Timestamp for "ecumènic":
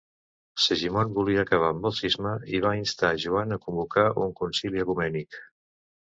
4.85-5.39